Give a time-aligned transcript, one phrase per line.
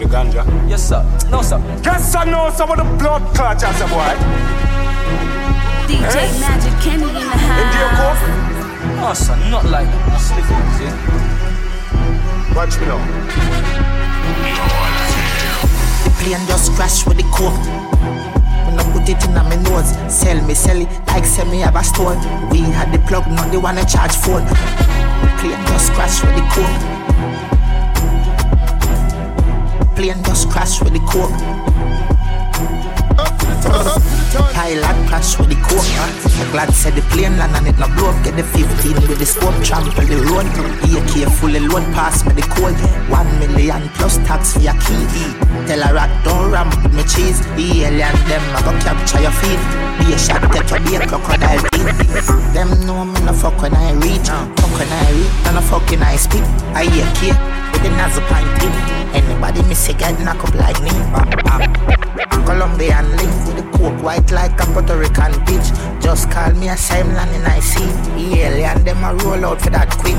[0.00, 0.44] you the ganja?
[0.68, 1.02] Yes, sir.
[1.30, 1.58] No, sir.
[1.82, 4.14] Guess I know some of the blood clots as a boy.
[5.88, 6.40] DJ eh?
[6.40, 7.62] Magic Kenny in the house.
[7.62, 8.22] In the cough?
[9.00, 9.88] No, sir, not like
[10.20, 10.96] slippers, yeah.
[12.54, 13.00] Watch me now.
[16.04, 17.56] The plane just crashed with the coke.
[18.66, 21.76] When I put it in my nose, sell me, sell it like sell me have
[21.76, 22.16] a store.
[22.50, 24.44] We had the plug, not the one to charge phone.
[24.44, 27.55] The plane just crashed with the coke.
[29.96, 31.30] Plane just crashed with the coke.
[34.52, 34.55] Pilot
[35.16, 35.88] crash with the coke.
[36.36, 38.24] The glad said the plane land and it no blow up.
[38.24, 40.46] Get the 15 with the scope, trample the road.
[40.92, 42.76] AK fully load pass me the code.
[43.08, 45.04] One million plus tax for your key.
[45.66, 47.40] Tell a rat don't ramp with me cheese.
[47.56, 49.60] The alien them I go capture your feet.
[49.98, 52.28] Be a shot take your be a crocodile teeth.
[52.52, 54.28] Them know me no fuck when I reach.
[54.28, 56.44] Fuck when I reach, and I fucking I speak.
[56.76, 57.32] I hear key
[57.72, 58.74] with the nozzle pointing.
[59.16, 60.92] Anybody miss a get knock up like me.
[62.46, 65.70] Colombian link with the coke white like a Puerto Rican bitch.
[66.02, 67.86] Just call me a same land and I see.
[68.42, 70.18] Alien them a roll out for that quick.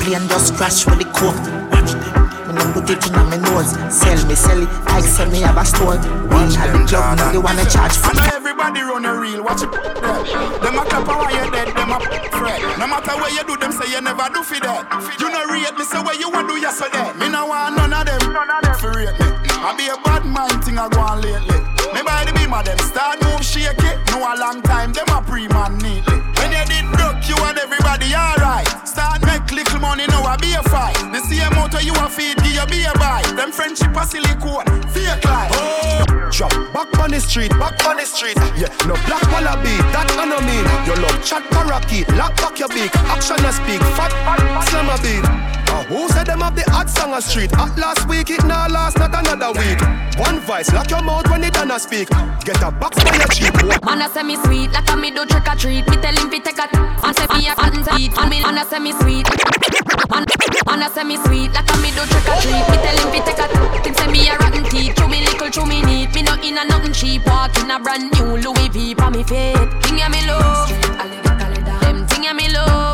[0.00, 1.36] Plane just crash with the coke.
[1.72, 2.28] Watch them.
[2.48, 3.72] Me no put it in my nose.
[3.92, 5.96] Sell me, sell it like sell me have a store.
[6.28, 8.12] Watch had the club, now they wanna charge for.
[8.32, 9.72] Everybody run a reel, watch it.
[9.72, 11.98] Them a clap while you're dead, them a
[12.32, 12.60] fret.
[12.78, 14.84] No matter where you do, them say you never do for that.
[15.20, 17.12] You no rate me, say where you want to do yesterday.
[17.16, 19.37] Me no want none of them, none of them for rate me.
[19.58, 21.58] I be a bad mind thing I go on lately.
[21.90, 23.98] Me by the beam of them start move shake it.
[24.14, 26.22] No a long time, them a pre-man neatly.
[26.38, 28.70] When you did broke, you and everybody alright.
[28.86, 30.94] Start make little money, now I be a fight.
[31.10, 33.26] The same motor you a feed, give you be a buy.
[33.34, 35.50] Them friendship a silicone, fake life.
[35.58, 38.38] Oh, drop back on the street, back on the street.
[38.54, 40.62] Yeah, no black wallaby, that I know mean.
[40.86, 44.38] Your love chat parakeet, lock back your beak, action a speak, fat, fat,
[44.70, 45.57] slam a beat.
[45.68, 47.52] Uh, who said them have the hot song a street?
[47.52, 49.80] At last week, it now last not another week.
[50.18, 52.08] One voice, lock your mouth when it done speak.
[52.44, 53.54] Get a box for your cheap.
[53.84, 55.84] Man, I say me sweet, like a me do trick or treat.
[55.88, 58.16] Me tell him fi take a, and say me a and eat.
[58.16, 59.28] And me, man, I say me sweet.
[60.10, 60.24] Man,
[60.66, 62.64] man, I say me sweet, like a me do trick or treat.
[62.72, 63.46] Me tell him fi take a,
[63.84, 64.96] him say me a rotten teeth.
[64.96, 66.14] Chew me little, chew me neat.
[66.14, 67.26] Me no in a nothing cheap.
[67.26, 69.68] Walk in a brand new Louis V for me feet.
[69.84, 70.72] King ya me love,
[71.84, 72.87] them thing ya me love.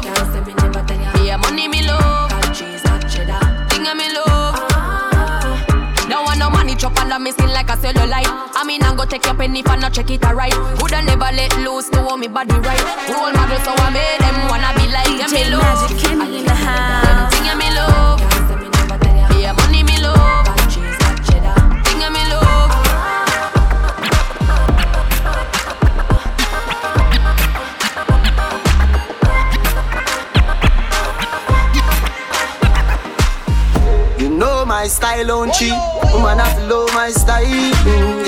[8.64, 10.56] I mean I go take your penny if I not check it alright.
[10.80, 12.80] Woulda never let loose to hold me body right.
[13.12, 15.60] Role model so I made them wanna be like DJ me love.
[15.60, 17.04] Magic Kenny in the house.
[17.04, 18.20] Them thing ya me love.
[19.38, 20.48] Yeah, money me love.
[21.84, 22.72] Thing ya me love.
[34.19, 35.75] You know my style on cheap.
[36.14, 38.23] Woman have to love my style.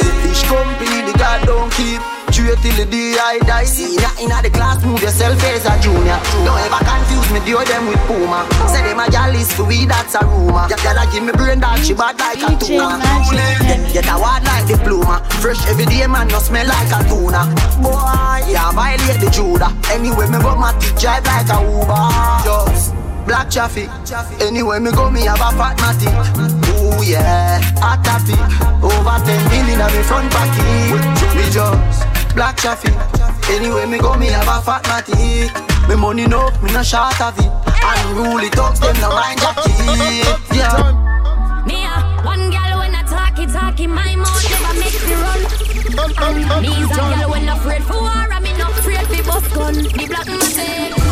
[0.46, 2.00] Company, the God don't keep.
[2.36, 3.64] Straight till the day I die.
[3.64, 6.20] See ya in the class, move yourself as a junior.
[6.44, 8.44] Don't ever confuse me, deal them with Puma.
[8.68, 10.68] Say them a gal is for we, that's a rumor.
[10.68, 13.00] Ya gal give me brain that she bad like a tuna.
[13.64, 15.24] Get, get a word like diploma.
[15.40, 17.48] Fresh every day, man, no smell like a tuna.
[17.80, 19.72] Boy, yeah, violate the Judah.
[19.88, 22.04] Anyway, me go my drive like a Uber.
[22.44, 22.92] Just
[23.24, 23.88] black traffic.
[24.44, 26.65] Anyway, me go, me have a fat matic.
[26.86, 28.38] Ooh yeah, hot topic.
[28.78, 31.02] Over 10 million of me front pocket.
[31.34, 32.94] Me just black traffic.
[33.50, 35.50] Anyway, me go, me have a fat matic.
[35.88, 37.50] Me money no, me no short of it.
[37.82, 39.74] Unruly thugs, them no mind jacket.
[40.54, 40.94] Yeah.
[41.66, 45.14] Me a one girl when I talk it, talk it, my mouth never make me
[45.18, 45.42] run.
[46.22, 49.22] And me is a girl when i afraid for war, and me not afraid for
[49.26, 49.74] bust gun.
[49.74, 51.05] The black man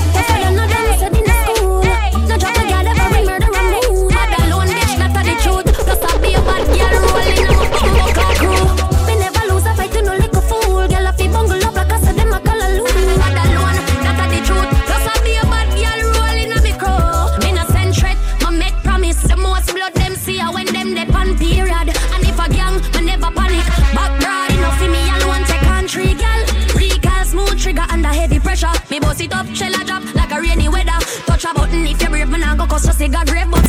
[33.09, 33.51] go cause grave.
[33.51, 33.63] But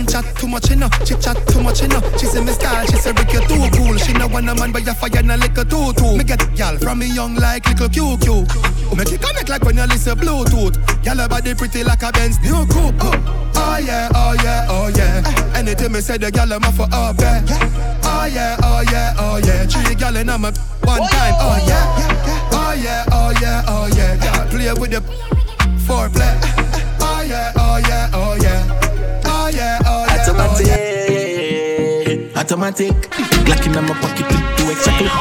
[0.00, 0.88] Your friend chat too much, you know.
[1.04, 2.00] She chat too much, you know.
[2.16, 3.96] She say me style, she say Rick, you too cool.
[3.98, 6.16] She know want a man, but you fire and a liquor too too.
[6.16, 8.96] Me get gal, from me young like little QQ.
[8.96, 10.76] Make it connect like when you listen Bluetooth.
[11.04, 12.94] Her body pretty like a Benz new coupe.
[13.00, 15.56] Oh, oh yeah, oh yeah, oh yeah.
[15.56, 17.44] Anything me say, the gal I'm for up there.
[18.04, 19.66] Oh yeah, oh yeah, oh yeah.
[19.66, 20.52] Three gal in I'm a
[20.84, 21.34] one time.
[21.36, 24.48] Oh yeah, oh yeah, oh yeah, oh yeah.
[24.48, 25.00] Play with the
[25.84, 26.38] foreplay.
[27.02, 28.59] Oh yeah, oh yeah, oh yeah.
[32.50, 32.90] Automatic.
[33.46, 35.12] Glock in my pocket with two extra clip.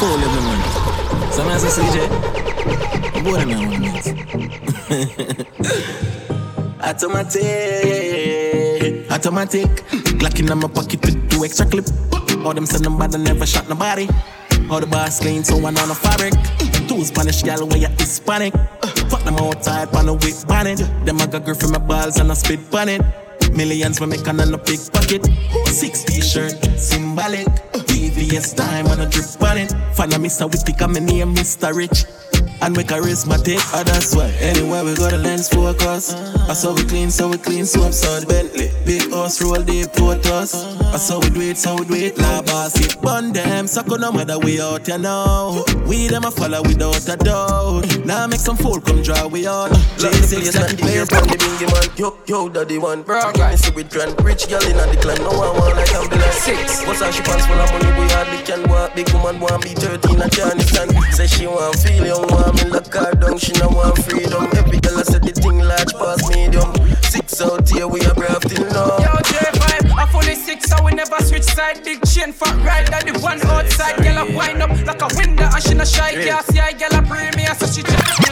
[0.00, 0.60] Four level man.
[1.30, 1.96] Some as I CJ.
[3.22, 3.86] Both of them want
[6.82, 7.46] Automatic,
[9.12, 9.70] automatic.
[10.18, 11.86] Glock in my pocket with two extra clip.
[12.44, 14.08] All them send them bad and never shot nobody.
[14.68, 16.34] All the bars clean, so one on the fabric.
[16.88, 18.52] Two Spanish gal where you Hispanic.
[19.08, 20.78] Fuck them outside, pan a whip bonnet.
[21.04, 23.02] Them I got girl from my balls and I spit bonnet.
[23.56, 25.24] Millions we make on a big pocket.
[25.66, 27.46] Six t-shirt, symbolic.
[27.88, 29.72] VVS time and a drip on it.
[29.94, 30.48] Find a Mr.
[30.50, 31.74] Whippy, come my name Mr.
[31.74, 32.04] Rich.
[32.60, 34.30] And we charismatic, oh that's why.
[34.40, 36.14] Anywhere we got a lens focus.
[36.14, 39.88] Ah, I saw we clean, so we clean, so upside Bentley, big house, roll deep,
[40.00, 40.54] us.
[40.80, 42.78] I saw we do it, so we do it, la boss.
[42.80, 45.64] It bun them, suck on no matter we out, you know.
[45.86, 48.04] We them a follow without a doubt.
[48.04, 49.70] Now make some fool come draw we out.
[49.98, 51.96] J6 like the player from the bingy man.
[51.96, 53.02] Yo, yo, daddy one.
[53.02, 56.02] Brock, I see with grand Rich girl in the clan, no one want like I'm
[56.02, 58.94] ambulance Six, what's her she pants full of money, we hardly can walk.
[58.94, 62.70] Big woman want be 13, I can't understand Say she want feel young, want me
[62.70, 64.44] lock her down, she no want freedom.
[64.52, 66.70] Every girl I said the thing large past medium.
[67.02, 69.00] Six out here, we are grafting now.
[69.00, 71.82] Yo, J5, I fully six, so we never switch side.
[71.84, 73.96] Big chain, fat ride, that the one outside.
[73.96, 76.12] Girl, I wind up like a window, and she no shy.
[76.12, 78.25] Can't see I girl, I premium, so she just.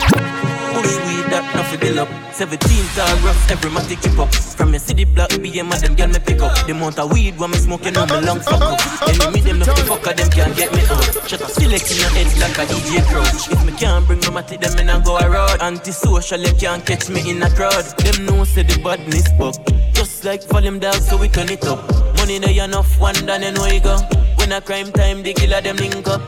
[1.85, 2.09] Up.
[2.33, 2.59] 17
[2.97, 4.35] tall rough, every matic keep up.
[4.35, 6.57] From your city block, BM and them girl me pick up.
[6.67, 8.81] The amount of weed when me smoke, you know me long fuck up.
[9.07, 11.29] Enemy them no fucker, them can't get me out.
[11.29, 13.53] Shut up, select in your head like a DJ crouch.
[13.53, 15.61] If me can't bring my matic, them and go a road.
[15.61, 17.85] Antisocial, you can't catch me in a crowd.
[17.99, 19.55] Them know say the badness buck.
[19.93, 21.85] Just like volume down, so we turn it up.
[22.17, 23.99] Money there enough, one done, know you go.
[24.39, 26.23] When a crime time, the killer them link up.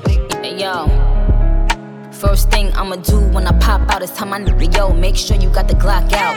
[0.45, 1.06] Yo.
[2.20, 5.37] First thing I'ma do when I pop out is tell my nigga, yo, make sure
[5.37, 6.35] you got the Glock out.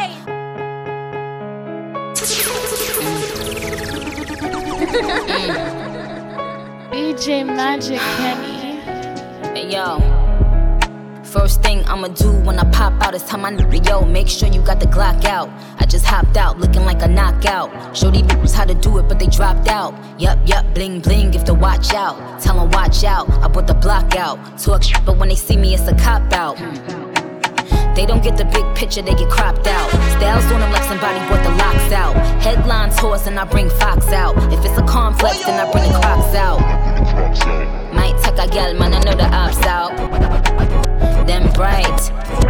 [6.91, 8.81] DJ Magic Kenny.
[9.53, 10.08] Hey, yo.
[11.31, 14.49] First thing I'ma do when I pop out is tell my nigga, yo, make sure
[14.49, 15.47] you got the Glock out.
[15.77, 17.69] I just hopped out looking like a knockout.
[17.95, 19.93] Show these bitches how to do it, but they dropped out.
[20.19, 22.41] Yup, yup, bling bling, if to watch out.
[22.41, 24.37] Tell them watch out, I put the block out.
[24.57, 26.57] Talk shit, but when they see me, it's a cop out.
[27.95, 29.89] They don't get the big picture, they get cropped out.
[30.17, 32.15] Styles on them like somebody brought the locks out.
[32.41, 34.35] Headlines horse and I bring Fox out.
[34.51, 36.59] If it's a complex, then I bring the crocs out.
[37.93, 40.78] Might take a gal, man, I know the ops out.
[41.59, 41.99] Bright,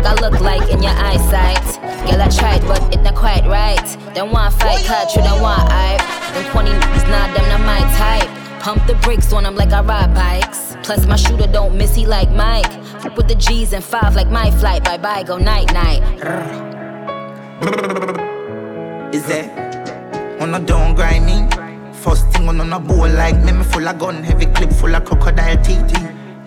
[0.03, 1.65] got look like in your eyesight.
[2.05, 3.83] Girl, I tried, but it not quite right.
[4.13, 5.99] Them want fight, cut you, don't want hype.
[6.35, 8.29] Them 20 niggas, nah, them not my type.
[8.61, 10.75] Pump the brakes on them like I ride bikes.
[10.83, 12.71] Plus, my shooter don't miss, he like Mike.
[13.01, 14.83] Fuck with the G's and five like my flight.
[14.83, 16.03] Bye bye, go night night.
[19.11, 21.47] Is that on a don't grind me?
[21.93, 24.93] First thing on on a bowl like me, me full of gun, heavy clip full
[24.93, 25.97] of crocodile teeth.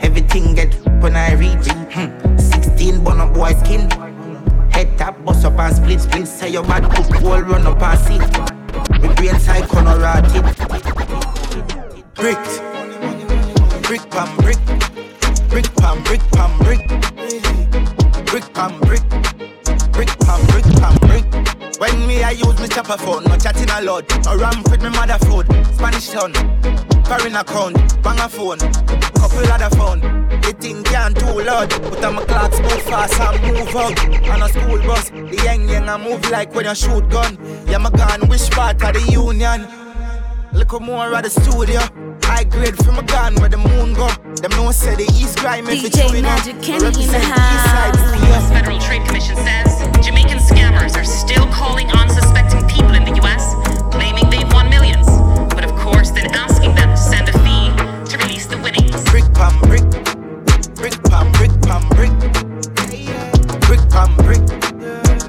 [0.00, 1.66] Everything get when I reach.
[1.92, 2.38] Hmm.
[2.38, 3.90] 16 bun up boy skin.
[4.70, 6.28] Head tap, bust up and split split.
[6.28, 9.00] Say your bad cook, wall run up and seat.
[9.02, 10.42] Me brain side corner rotted.
[12.14, 12.38] Brick,
[13.82, 14.60] brick pam brick,
[15.50, 16.86] brick pam brick pam brick,
[18.26, 19.02] brick pam brick,
[19.92, 21.41] brick pam brick pam brick.
[21.82, 24.08] When me I use me chopper phone, no chatting a lot.
[24.24, 26.32] No ramp with me mother food, Spanish town,
[27.02, 27.74] foreign account,
[28.04, 28.58] bang a phone,
[29.18, 29.98] couple other phone.
[30.42, 33.98] The thing can't too loud, but I'm a clocks move fast and move out.
[34.30, 37.36] On a school bus, the young young I move like when you shoot gun.
[37.66, 39.66] Yeah, my gun, which part of the union?
[40.52, 41.80] Look more at the studio.
[42.22, 44.06] High grade from a gun where the moon go.
[44.42, 47.94] Them no say the East grime if it's DJ Magic Kenny in the house.
[48.10, 48.50] The U.S.
[48.50, 49.70] Federal Trade Commission says
[50.04, 53.54] Jamaican scammers are still calling unsuspecting people in the U.S.
[53.94, 55.06] claiming they've won millions,
[55.54, 57.70] but of course then asking them to send a fee
[58.10, 58.98] to release the winnings.
[59.14, 59.86] Brick pam brick,
[60.74, 62.10] brick pam brick pam brick,
[63.70, 64.42] brick pam brick,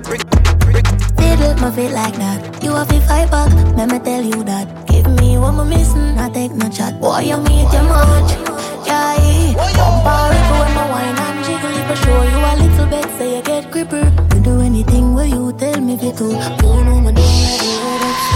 [0.09, 0.25] brick
[0.57, 0.85] brick.
[1.21, 2.63] Fiddle move it like that.
[2.65, 3.53] You have to fight back.
[3.77, 4.89] Let me tell you that.
[4.89, 6.17] Give me what I'm missing.
[6.17, 6.99] I take no chat.
[6.99, 8.52] Boy, you meet your match.
[8.93, 11.73] Yeah, bump or ripple when my wine and jiggle.
[11.81, 14.05] If I show you a little bit, say you get gripper.
[14.35, 16.05] You do anything where you tell me to.
[16.05, 18.29] You know my don't let it hurt up.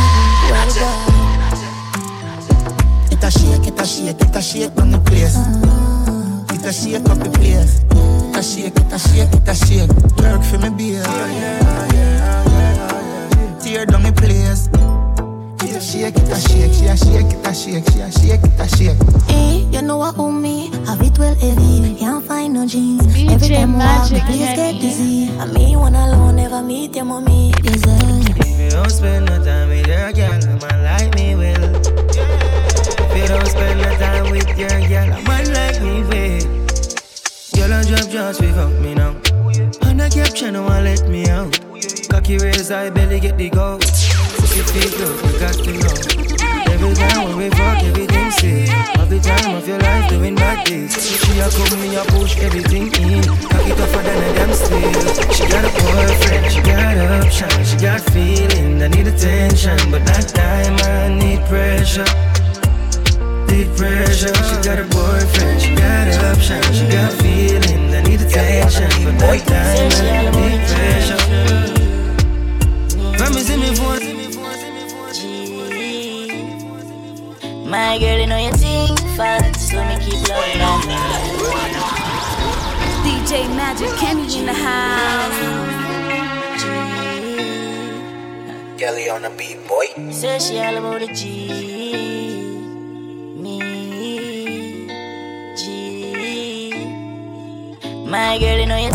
[0.50, 0.66] Well,
[3.12, 5.38] It a shake, it a shake, it a shake on the place.
[6.54, 7.84] It a shake up the place.
[7.92, 9.94] It a shake, it a shake, it a shake.
[10.18, 11.04] Work for me, beer.
[13.62, 14.70] Tear down the place.
[15.78, 18.44] It a shake, it a shake, she a shake, it a shake, she a shake,
[18.44, 19.30] it a shake.
[19.30, 20.72] Eh, you know what own me?
[20.88, 23.06] Have it well heavy, can't find no jeans.
[23.06, 24.80] Every time I walk, the Magic place get Henny.
[24.80, 25.38] dizzy.
[25.38, 27.54] I me one alone, never meet your mommy.
[27.64, 27.84] Yes.
[27.86, 31.76] If you don't spend no time with your girl, a man like me will.
[31.86, 36.42] If you don't spend no time with your girl, a man like me will.
[37.54, 39.16] Girl, I drop just without me now.
[39.84, 41.67] And I caption, no one let me out.
[42.28, 43.78] Cocky raise high belly, get the go.
[43.80, 45.96] Pussy feet look, you got to know.
[46.68, 48.68] Every time when we fuck, everything sick.
[49.08, 50.92] The time of your life doing bad things.
[50.92, 53.24] She a come, me a push everything in.
[53.24, 54.92] Cocky tougher than a damn steel.
[55.32, 58.84] She got a boyfriend, she got option, she got feeling.
[58.84, 62.04] I need attention, but that time I need pressure.
[63.48, 64.36] Need pressure.
[64.36, 67.96] She got a boyfriend, she got option, she got feeling.
[67.96, 71.77] I need attention, but that time I need pressure.
[77.98, 81.40] My girl, you know you think fast, so me keep loving you.
[83.02, 85.40] DJ Magic Kenny in the house.
[88.78, 89.88] Kelly on the beat, boy.
[90.12, 91.26] Say she all about the G.
[93.36, 93.58] Me.
[95.58, 95.64] G.
[98.06, 98.92] My girl, you know you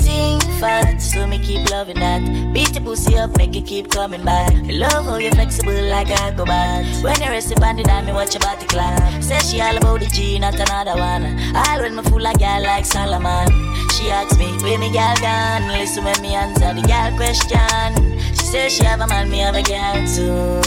[0.63, 2.23] fast, so me keep loving that.
[2.55, 4.53] Beat your pussy up, make it keep coming back.
[4.55, 6.87] I love how you're flexible like a go back.
[7.03, 9.23] When you're resting on the dime, me watch your body clap.
[9.23, 11.25] Say she all about the G, not another one.
[11.57, 13.49] All when me fool like girl like Solomon.
[13.95, 15.67] She asks me, where me girl gone?
[15.67, 18.21] Listen when me answer the girl question.
[18.37, 20.63] She says she have a man, me have a girl too.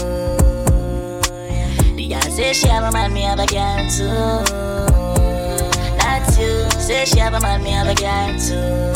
[1.96, 4.44] The girl say she have a man, me have a girl too.
[5.96, 6.68] That's you.
[6.86, 8.95] Say she have a man, me have a girl too.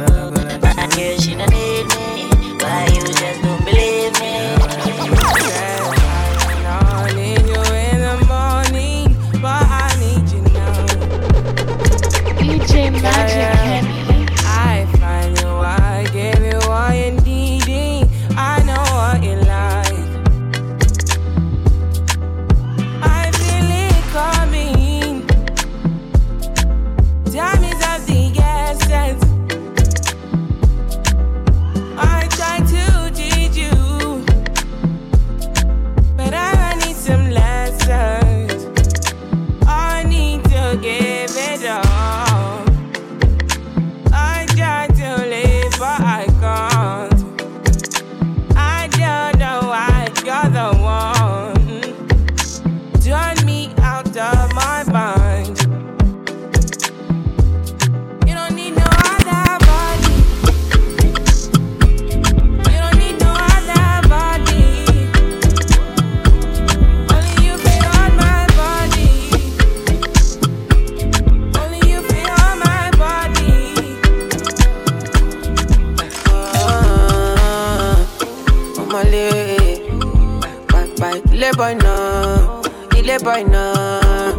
[81.61, 82.61] Boy now,
[82.97, 84.33] ile boy now.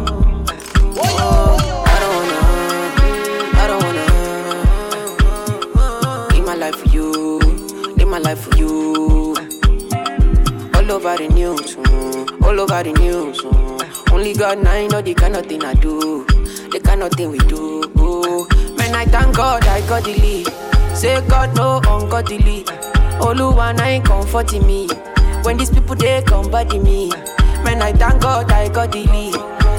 [0.97, 1.55] Oh,
[1.87, 2.39] I don't wanna,
[3.61, 4.05] I don't wanna.
[6.33, 7.39] Live my life for you,
[7.95, 9.35] live my life for you.
[10.75, 13.37] All over the news, mm, all over the news.
[13.41, 14.11] mm.
[14.11, 16.25] Only God I know the kind of thing I do,
[16.73, 17.83] the kind of thing we do.
[18.77, 20.47] Man, I thank God I got the lead.
[20.93, 22.65] Say God no ungodly.
[23.21, 24.89] Oluwa na comforting me.
[25.43, 27.09] When these people they come body me.
[27.63, 29.35] Man, I thank God I got the lead.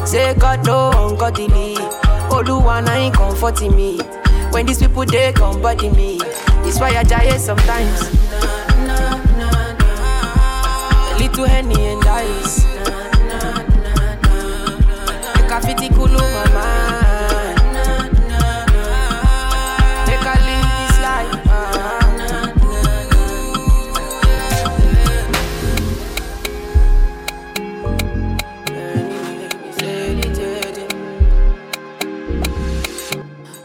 [0.06, 1.76] Say God no ungodly.
[2.30, 3.98] Oluwa na ain't comforting me.
[4.50, 6.18] When these people they come body me.
[6.66, 8.02] It's why I die sometimes.
[10.96, 12.64] A little henny and ice.
[15.50, 16.08] A fitty cool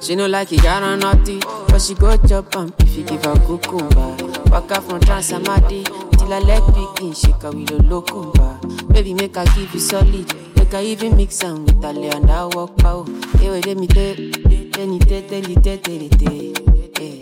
[0.10, 1.38] She no like it, got on naughty,
[1.68, 4.18] but she go chop am if you give her cucumber.
[4.50, 5.86] Waka from Transamadi
[6.18, 8.92] till her leg begin shake her with a locumba.
[8.92, 12.28] Baby, make her give you solid, make her even mix am with her lay and
[12.32, 13.04] I walk pow.
[13.38, 15.42] Hey, wait, let me tell, me tell, me tell, tell
[15.78, 15.78] tell.
[16.98, 17.22] Hey.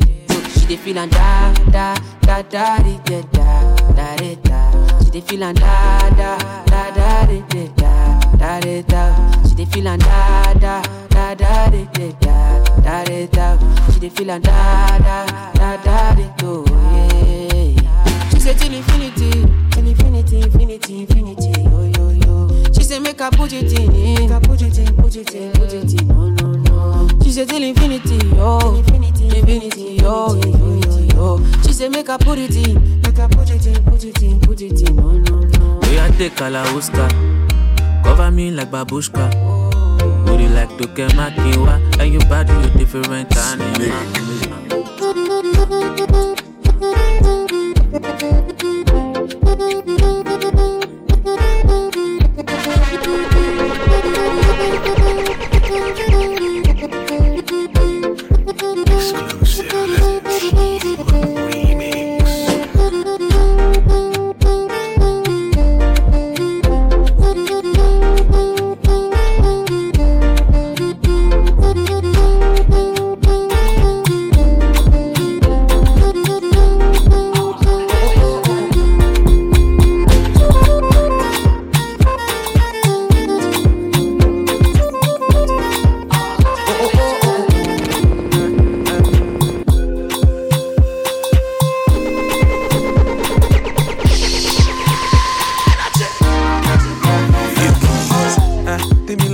[0.55, 4.99] She dey feel and da da da da da da da da da.
[5.03, 9.43] She dey feel and da da da da da da da da.
[9.43, 11.85] She dey feel and da da da da di,
[12.21, 13.91] da da da da.
[13.91, 18.29] She dey feel and da da da da di, do yeah.
[18.31, 19.31] She say till infinity,
[19.71, 22.71] till infinity, infinity, infinity, yo yo yo.
[22.73, 24.19] She say make her put it in, eh.
[24.19, 27.07] make her put it in, put it in, put it in, no no no.
[27.23, 31.39] She say till infinity, yo, infinity, infinity, yo, infinity, yo.
[31.63, 34.39] She say make her put it in, make her put it in, put it in,
[34.41, 35.79] put it in, no no no.
[35.89, 37.07] We are take Kalauska,
[38.03, 39.31] cover me like babushka.
[39.31, 39.66] Booty
[40.53, 44.36] like Duke Makiwa, and you body you different animal.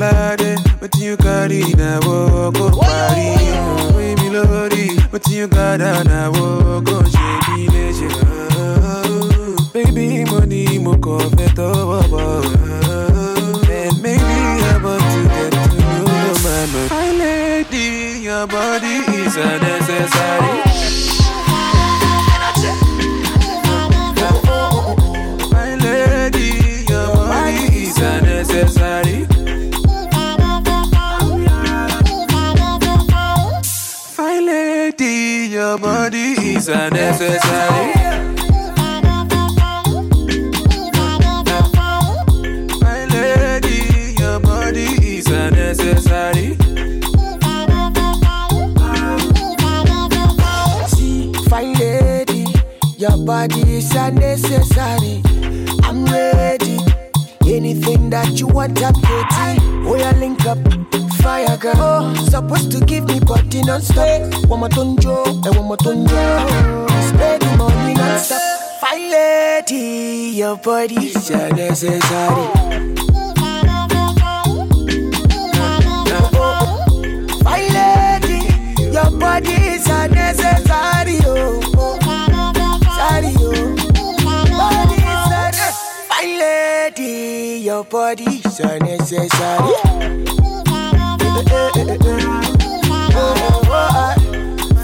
[0.04, 3.96] Timilade, but you got it now, oh, go party.
[3.96, 6.06] We me lodi, but you got it
[35.74, 37.94] your body is a necessary.
[42.80, 46.56] My lady, your body is a necessary.
[50.90, 52.46] See, fine lady,
[53.00, 55.24] your body is unnecessary.
[55.86, 56.78] I'm ready.
[57.48, 60.00] Anything that you want, I'm ready.
[60.00, 60.83] Yeah, link up.
[61.34, 64.06] Fire girl, supposed to give me body non-stop.
[64.48, 66.88] One more tonjo, and one more tonjo.
[67.10, 68.40] Spend the money non-stop.
[68.80, 72.46] Fine lady, your body is unnecessary.
[77.42, 78.40] Fine lady,
[78.94, 81.18] your body is unnecessary.
[81.26, 81.60] Oh,
[82.94, 83.74] sorry, oh.
[84.54, 85.74] Body is unnecessary.
[86.10, 89.74] Fine lady, your body is unnecessary.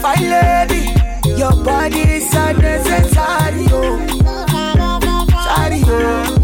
[0.02, 0.94] Fine lady,
[1.38, 3.66] your body is unnecessary.
[3.70, 3.98] Oh.
[5.44, 6.39] Sorry, oh.